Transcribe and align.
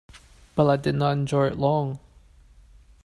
But 0.55 0.65
I 0.65 0.77
did 0.77 0.95
not 0.95 1.11
enjoy 1.11 1.45
it 1.45 1.59
long. 1.59 1.99